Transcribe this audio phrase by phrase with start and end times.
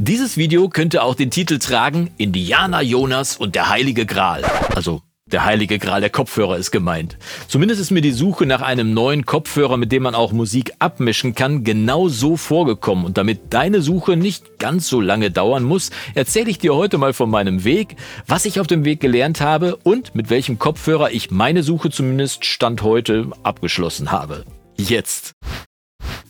[0.00, 4.44] Dieses Video könnte auch den Titel tragen Indianer Jonas und der Heilige Gral.
[4.72, 7.18] Also der heilige Gral der Kopfhörer ist gemeint.
[7.48, 11.34] Zumindest ist mir die Suche nach einem neuen Kopfhörer, mit dem man auch Musik abmischen
[11.34, 13.04] kann, genau so vorgekommen.
[13.04, 17.12] Und damit deine Suche nicht ganz so lange dauern muss, erzähle ich dir heute mal
[17.12, 17.96] von meinem Weg,
[18.28, 22.44] was ich auf dem Weg gelernt habe und mit welchem Kopfhörer ich meine Suche zumindest
[22.44, 24.44] Stand heute abgeschlossen habe.
[24.76, 25.34] Jetzt.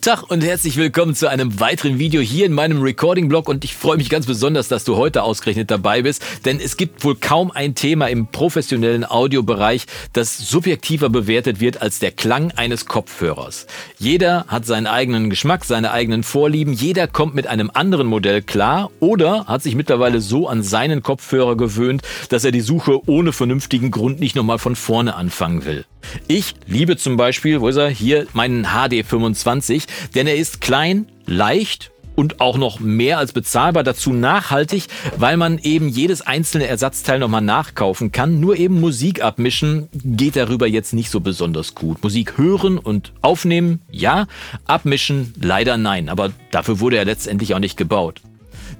[0.01, 3.97] Tag und herzlich willkommen zu einem weiteren Video hier in meinem Recording-Blog und ich freue
[3.97, 7.75] mich ganz besonders, dass du heute ausgerechnet dabei bist, denn es gibt wohl kaum ein
[7.75, 13.67] Thema im professionellen Audiobereich, das subjektiver bewertet wird als der Klang eines Kopfhörers.
[13.97, 18.91] Jeder hat seinen eigenen Geschmack, seine eigenen Vorlieben, jeder kommt mit einem anderen Modell klar
[19.01, 23.91] oder hat sich mittlerweile so an seinen Kopfhörer gewöhnt, dass er die Suche ohne vernünftigen
[23.91, 25.83] Grund nicht nochmal von vorne anfangen will.
[26.27, 27.89] Ich liebe zum Beispiel, wo ist er?
[27.89, 29.83] Hier meinen HD25,
[30.15, 35.57] denn er ist klein, leicht und auch noch mehr als bezahlbar, dazu nachhaltig, weil man
[35.57, 38.41] eben jedes einzelne Ersatzteil nochmal nachkaufen kann.
[38.41, 42.03] Nur eben Musik abmischen geht darüber jetzt nicht so besonders gut.
[42.03, 44.27] Musik hören und aufnehmen, ja,
[44.65, 48.21] abmischen leider nein, aber dafür wurde er letztendlich auch nicht gebaut.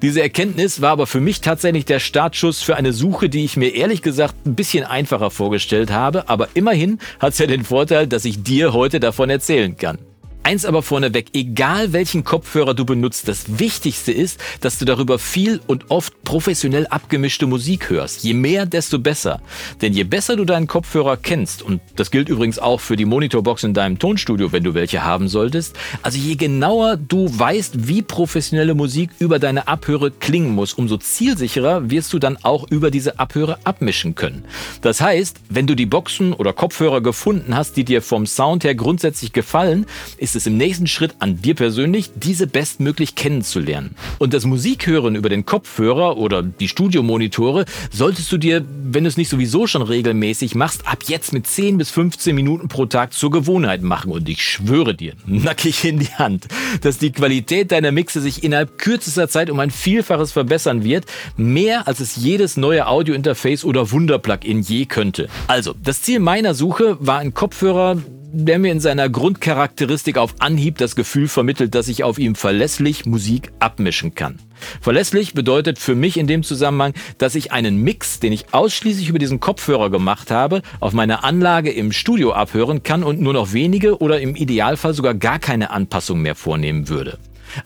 [0.02, 3.76] Diese Erkenntnis war aber für mich tatsächlich der Startschuss für eine Suche, die ich mir
[3.76, 6.30] ehrlich gesagt ein bisschen einfacher vorgestellt habe.
[6.30, 9.98] Aber immerhin hat es ja den Vorteil, dass ich dir heute davon erzählen kann.
[10.42, 15.60] Eins aber vorneweg, egal welchen Kopfhörer du benutzt, das Wichtigste ist, dass du darüber viel
[15.68, 18.24] und oft professionell abgemischte Musik hörst.
[18.24, 19.42] Je mehr, desto besser.
[19.82, 23.64] Denn je besser du deinen Kopfhörer kennst, und das gilt übrigens auch für die Monitorbox
[23.64, 28.76] in deinem Tonstudio, wenn du welche haben solltest, also je genauer du weißt, wie professionelle
[28.76, 33.60] Musik über deine Abhöre klingen muss, umso zielsicherer wirst du dann auch über diese Abhöre
[33.66, 34.46] abmischen können.
[34.82, 38.74] Das heißt, wenn du die Boxen oder Kopfhörer gefunden hast, die dir vom Sound her
[38.74, 39.86] grundsätzlich gefallen,
[40.18, 43.96] ist es es im nächsten Schritt an dir persönlich, diese bestmöglich kennenzulernen.
[44.18, 49.18] Und das Musikhören über den Kopfhörer oder die Studiomonitore solltest du dir, wenn du es
[49.18, 53.32] nicht sowieso schon regelmäßig machst, ab jetzt mit 10 bis 15 Minuten pro Tag zur
[53.32, 54.12] Gewohnheit machen.
[54.12, 56.48] Und ich schwöre dir, nackig in die Hand,
[56.82, 61.06] dass die Qualität deiner Mixe sich innerhalb kürzester Zeit um ein Vielfaches verbessern wird.
[61.36, 65.28] Mehr als es jedes neue Audiointerface oder Wunderplugin je könnte.
[65.48, 67.98] Also, das Ziel meiner Suche war ein Kopfhörer,
[68.32, 73.06] der mir in seiner Grundcharakteristik auf Anhieb das Gefühl vermittelt, dass ich auf ihm verlässlich
[73.06, 74.40] Musik abmischen kann.
[74.82, 79.20] Verlässlich bedeutet für mich in dem Zusammenhang, dass ich einen Mix, den ich ausschließlich über
[79.20, 83.98] diesen Kopfhörer gemacht habe, auf meiner Anlage im Studio abhören kann und nur noch wenige
[84.00, 87.18] oder im Idealfall sogar gar keine Anpassung mehr vornehmen würde.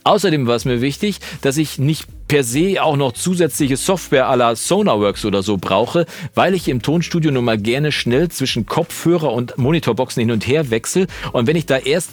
[0.03, 4.55] Außerdem war es mir wichtig, dass ich nicht per se auch noch zusätzliche Software la
[4.55, 9.59] Sonarworks oder so brauche, weil ich im Tonstudio nun mal gerne schnell zwischen Kopfhörer und
[9.59, 11.05] Monitorboxen hin und her wechsle.
[11.31, 12.09] Und wenn ich da erst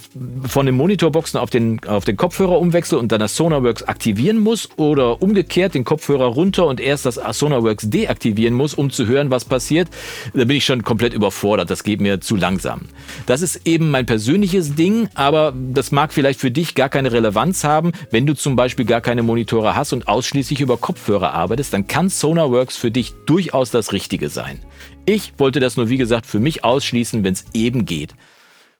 [0.47, 4.69] von den Monitorboxen auf den, auf den Kopfhörer umwechsel und dann das Sonarworks aktivieren muss
[4.75, 9.45] oder umgekehrt den Kopfhörer runter und erst das Sonarworks deaktivieren muss, um zu hören, was
[9.45, 9.87] passiert,
[10.35, 11.71] dann bin ich schon komplett überfordert.
[11.71, 12.81] Das geht mir zu langsam.
[13.25, 17.63] Das ist eben mein persönliches Ding, aber das mag vielleicht für dich gar keine Relevanz
[17.63, 21.87] haben, wenn du zum Beispiel gar keine Monitore hast und ausschließlich über Kopfhörer arbeitest, dann
[21.87, 24.59] kann SonarWorks für dich durchaus das Richtige sein.
[25.05, 28.13] Ich wollte das nur wie gesagt für mich ausschließen, wenn es eben geht.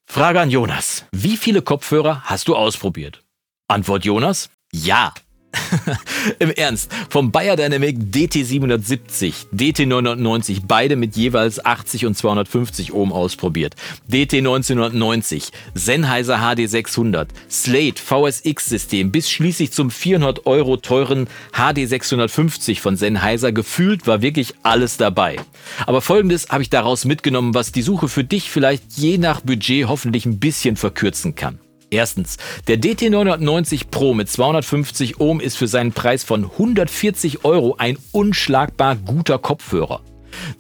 [0.05, 1.05] Frage an Jonas.
[1.11, 3.23] Wie viele Kopfhörer hast du ausprobiert?
[3.67, 4.49] Antwort Jonas?
[4.73, 5.13] Ja.
[6.39, 13.75] Im Ernst, vom Bayer Dynamic DT770, DT990, beide mit jeweils 80 und 250 Ohm ausprobiert.
[14.09, 23.51] DT1990, Sennheiser HD600, Slate VSX-System bis schließlich zum 400 Euro teuren HD650 von Sennheiser.
[23.51, 25.37] Gefühlt war wirklich alles dabei.
[25.85, 29.87] Aber folgendes habe ich daraus mitgenommen, was die Suche für dich vielleicht je nach Budget
[29.87, 31.59] hoffentlich ein bisschen verkürzen kann.
[31.91, 32.37] Erstens,
[32.67, 38.95] der DT990 Pro mit 250 Ohm ist für seinen Preis von 140 Euro ein unschlagbar
[38.95, 40.01] guter Kopfhörer.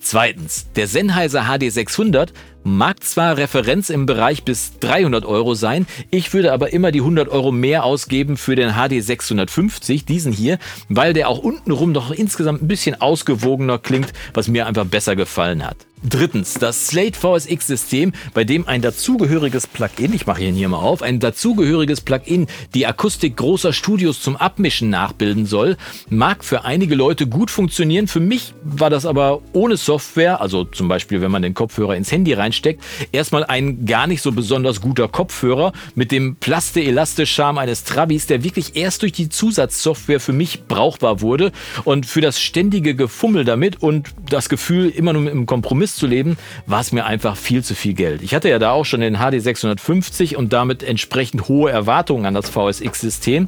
[0.01, 2.33] Zweitens, der Sennheiser HD600
[2.63, 7.29] mag zwar Referenz im Bereich bis 300 Euro sein, ich würde aber immer die 100
[7.29, 10.57] Euro mehr ausgeben für den HD650, diesen hier,
[10.89, 15.65] weil der auch untenrum noch insgesamt ein bisschen ausgewogener klingt, was mir einfach besser gefallen
[15.65, 15.77] hat.
[16.03, 21.03] Drittens, das Slate VSX-System, bei dem ein dazugehöriges Plugin, ich mache ihn hier mal auf,
[21.03, 25.77] ein dazugehöriges Plugin die Akustik großer Studios zum Abmischen nachbilden soll,
[26.09, 28.07] mag für einige Leute gut funktionieren.
[28.07, 32.11] Für mich war das aber ohne Software, also zum Beispiel, wenn man den Kopfhörer ins
[32.11, 38.27] Handy reinsteckt, erstmal ein gar nicht so besonders guter Kopfhörer mit dem Plaste-Elastisch-Charme eines Trabis,
[38.27, 41.51] der wirklich erst durch die Zusatzsoftware für mich brauchbar wurde
[41.85, 46.37] und für das ständige Gefummel damit und das Gefühl, immer nur im Kompromiss zu leben,
[46.65, 48.21] war es mir einfach viel zu viel Geld.
[48.21, 52.33] Ich hatte ja da auch schon den HD 650 und damit entsprechend hohe Erwartungen an
[52.33, 53.47] das VSX-System.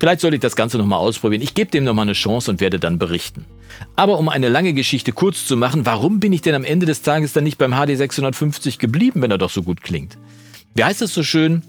[0.00, 1.42] Vielleicht sollte ich das Ganze nochmal ausprobieren.
[1.42, 3.44] Ich gebe dem nochmal eine Chance und werde dann berichten.
[3.96, 7.02] Aber um eine lange Geschichte kurz zu machen, warum bin ich denn am Ende des
[7.02, 10.18] Tages dann nicht beim HD 650 geblieben, wenn er doch so gut klingt?
[10.74, 11.62] Wie heißt es so schön?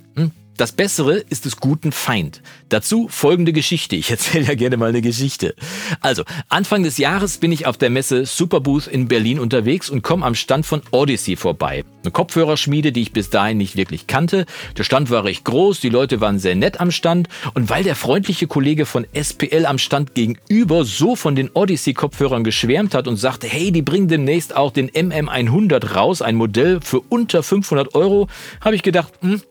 [0.59, 2.41] Das Bessere ist des guten Feind.
[2.67, 3.95] Dazu folgende Geschichte.
[3.95, 5.55] Ich erzähle ja gerne mal eine Geschichte.
[6.01, 10.25] Also, Anfang des Jahres bin ich auf der Messe Superbooth in Berlin unterwegs und komme
[10.25, 11.85] am Stand von Odyssey vorbei.
[12.03, 14.45] Eine Kopfhörerschmiede, die ich bis dahin nicht wirklich kannte.
[14.77, 17.95] Der Stand war recht groß, die Leute waren sehr nett am Stand und weil der
[17.95, 23.47] freundliche Kollege von SPL am Stand gegenüber so von den Odyssey-Kopfhörern geschwärmt hat und sagte,
[23.47, 28.27] hey, die bringen demnächst auch den MM100 raus, ein Modell für unter 500 Euro,
[28.59, 29.41] habe ich gedacht, hm,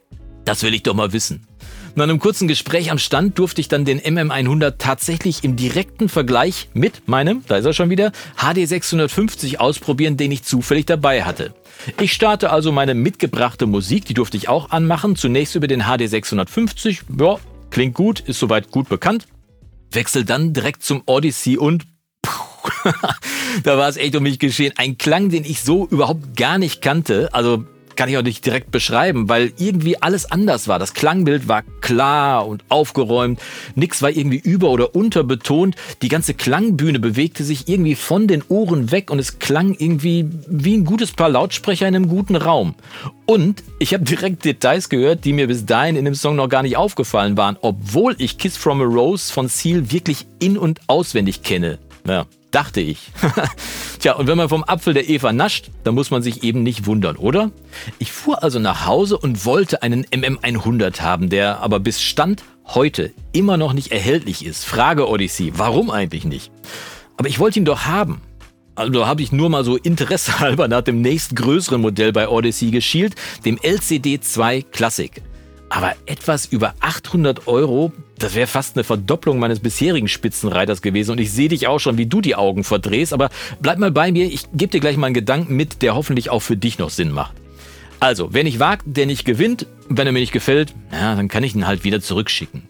[0.49, 1.47] das will ich doch mal wissen.
[1.95, 6.71] Nach einem kurzen Gespräch am Stand durfte ich dann den MM100 tatsächlich im direkten Vergleich
[6.73, 11.53] mit meinem, da ist er schon wieder, HD 650 ausprobieren, den ich zufällig dabei hatte.
[12.01, 16.09] Ich starte also meine mitgebrachte Musik, die durfte ich auch anmachen, zunächst über den HD
[16.09, 17.37] 650, ja,
[17.71, 19.27] klingt gut, ist soweit gut bekannt.
[19.91, 21.85] Wechsel dann direkt zum Odyssey und
[23.65, 24.73] da war es echt um mich geschehen.
[24.77, 27.29] Ein Klang, den ich so überhaupt gar nicht kannte.
[27.33, 27.65] Also
[27.99, 30.79] kann ich auch nicht direkt beschreiben, weil irgendwie alles anders war.
[30.79, 33.41] Das Klangbild war klar und aufgeräumt.
[33.75, 35.75] Nix war irgendwie über- oder unterbetont.
[36.01, 40.77] Die ganze Klangbühne bewegte sich irgendwie von den Ohren weg und es klang irgendwie wie
[40.77, 42.77] ein gutes Paar Lautsprecher in einem guten Raum.
[43.27, 46.63] Und ich habe direkt Details gehört, die mir bis dahin in dem Song noch gar
[46.63, 51.43] nicht aufgefallen waren, obwohl ich Kiss from a Rose von Seal wirklich in- und auswendig
[51.43, 51.81] kenne.
[52.09, 53.11] Ja, dachte ich.
[53.99, 56.87] Tja, und wenn man vom Apfel der Eva nascht, dann muss man sich eben nicht
[56.87, 57.51] wundern, oder?
[57.99, 63.13] Ich fuhr also nach Hause und wollte einen MM100 haben, der aber bis Stand heute
[63.33, 64.65] immer noch nicht erhältlich ist.
[64.65, 66.51] Frage Odyssey, warum eigentlich nicht?
[67.19, 68.23] Aber ich wollte ihn doch haben.
[68.75, 73.59] Also habe ich nur mal so interessehalber nach dem nächstgrößeren Modell bei Odyssey geschielt, dem
[73.61, 75.21] LCD 2 Classic.
[75.71, 81.13] Aber etwas über 800 Euro, das wäre fast eine Verdopplung meines bisherigen Spitzenreiters gewesen.
[81.13, 83.13] Und ich sehe dich auch schon, wie du die Augen verdrehst.
[83.13, 83.29] Aber
[83.61, 86.41] bleib mal bei mir, ich gebe dir gleich mal einen Gedanken mit, der hoffentlich auch
[86.41, 87.35] für dich noch Sinn macht.
[88.01, 89.67] Also, wer nicht wagt, der nicht gewinnt.
[89.89, 92.63] Wenn er mir nicht gefällt, ja, dann kann ich ihn halt wieder zurückschicken.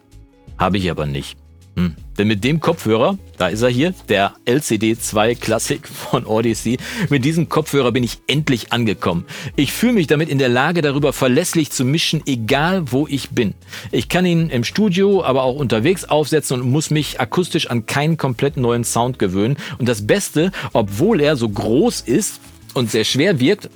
[0.56, 1.36] Habe ich aber nicht.
[1.76, 1.94] Hm.
[2.18, 6.76] Denn mit dem Kopfhörer, da ist er hier, der LCD 2 Classic von Odyssey,
[7.08, 9.24] mit diesem Kopfhörer bin ich endlich angekommen.
[9.54, 13.54] Ich fühle mich damit in der Lage, darüber verlässlich zu mischen, egal wo ich bin.
[13.92, 18.16] Ich kann ihn im Studio, aber auch unterwegs aufsetzen und muss mich akustisch an keinen
[18.16, 19.56] komplett neuen Sound gewöhnen.
[19.78, 22.40] Und das Beste, obwohl er so groß ist
[22.74, 23.70] und sehr schwer wirkt,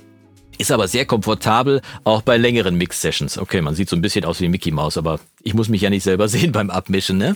[0.57, 3.37] ist aber sehr komfortabel, auch bei längeren Mix-Sessions.
[3.37, 5.89] Okay, man sieht so ein bisschen aus wie Mickey Mouse, aber ich muss mich ja
[5.89, 7.35] nicht selber sehen beim Abmischen, ne?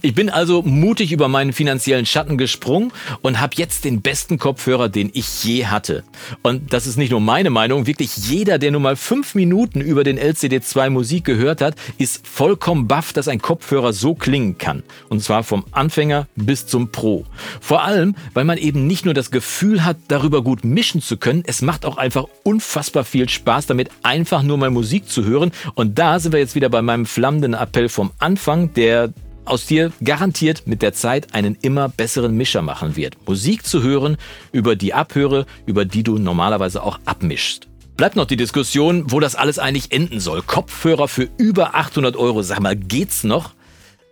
[0.00, 4.88] Ich bin also mutig über meinen finanziellen Schatten gesprungen und habe jetzt den besten Kopfhörer,
[4.88, 6.02] den ich je hatte.
[6.42, 10.02] Und das ist nicht nur meine Meinung, wirklich jeder, der nur mal fünf Minuten über
[10.02, 14.82] den LCD2 Musik gehört hat, ist vollkommen baff, dass ein Kopfhörer so klingen kann.
[15.08, 17.26] Und zwar vom Anfänger bis zum Pro.
[17.60, 21.42] Vor allem, weil man eben nicht nur das Gefühl hat, darüber gut mischen zu können,
[21.46, 25.52] es macht auch einfach unfassbar viel Spaß, damit einfach nur mal Musik zu hören.
[25.74, 29.12] Und da sind wir jetzt wieder bei meinem flammenden flammenden Appell vom Anfang, der
[29.44, 33.16] aus dir garantiert mit der Zeit einen immer besseren Mischer machen wird.
[33.26, 34.16] Musik zu hören,
[34.52, 37.66] über die abhöre, über die du normalerweise auch abmischst.
[37.96, 40.42] Bleibt noch die Diskussion, wo das alles eigentlich enden soll.
[40.42, 43.54] Kopfhörer für über 800 Euro, sag mal, geht's noch?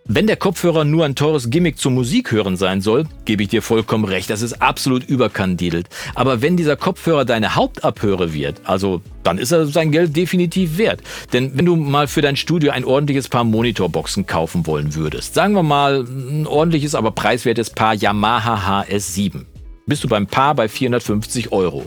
[0.05, 3.61] Wenn der Kopfhörer nur ein teures Gimmick zum Musik hören sein soll, gebe ich dir
[3.61, 5.87] vollkommen recht, das ist absolut überkandidelt.
[6.15, 11.01] Aber wenn dieser Kopfhörer deine Hauptabhöre wird, also dann ist er sein Geld definitiv wert.
[11.33, 15.53] Denn wenn du mal für dein Studio ein ordentliches Paar Monitorboxen kaufen wollen würdest, sagen
[15.53, 19.45] wir mal ein ordentliches, aber preiswertes Paar Yamaha HS7,
[19.91, 21.83] bist du beim Paar bei 450 Euro.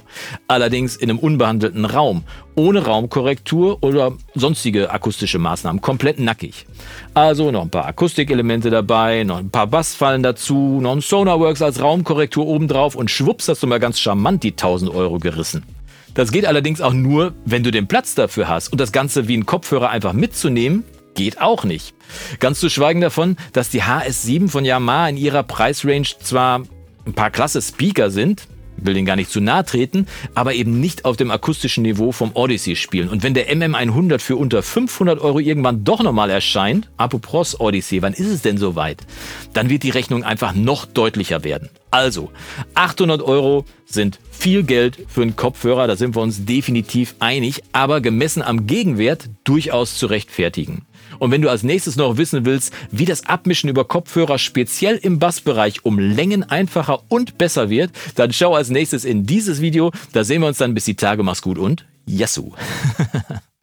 [0.46, 6.66] Allerdings in einem unbehandelten Raum, ohne Raumkorrektur oder sonstige akustische Maßnahmen, komplett nackig.
[7.14, 11.80] Also noch ein paar Akustikelemente dabei, noch ein paar Bassfallen dazu, noch ein Sonarworks als
[11.80, 15.62] Raumkorrektur obendrauf und schwupps hast du mal ganz charmant die 1000 Euro gerissen.
[16.12, 19.37] Das geht allerdings auch nur, wenn du den Platz dafür hast und das Ganze wie
[19.38, 20.84] ein Kopfhörer einfach mitzunehmen,
[21.14, 21.94] geht auch nicht.
[22.38, 26.64] Ganz zu schweigen davon, dass die HS7 von Yamaha in ihrer Preisrange zwar
[27.06, 28.46] ein paar klasse Speaker sind,
[28.76, 32.32] will den gar nicht zu nahe treten, aber eben nicht auf dem akustischen Niveau vom
[32.34, 33.08] Odyssey spielen.
[33.08, 38.12] Und wenn der MM100 für unter 500 Euro irgendwann doch nochmal erscheint, apropos Odyssey, wann
[38.12, 39.02] ist es denn soweit?
[39.52, 41.68] Dann wird die Rechnung einfach noch deutlicher werden.
[41.90, 42.30] Also,
[42.75, 48.00] 800 Euro sind viel Geld für einen Kopfhörer, da sind wir uns definitiv einig, aber
[48.00, 50.82] gemessen am Gegenwert durchaus zu rechtfertigen.
[51.18, 55.18] Und wenn du als nächstes noch wissen willst, wie das Abmischen über Kopfhörer speziell im
[55.18, 59.92] Bassbereich um Längen einfacher und besser wird, dann schau als nächstes in dieses Video.
[60.12, 61.23] Da sehen wir uns dann bis die Tage.
[61.23, 62.52] Mach's gut und Yassou!